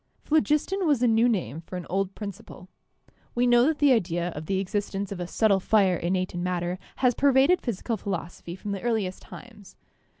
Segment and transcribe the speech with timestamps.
[0.23, 2.69] Phlogiston was a new name for an old principle.
[3.35, 6.79] We know that the idea of the existence of a subtle fire innate in matter
[6.95, 9.75] has pervaded physical philosophy from the earli est times.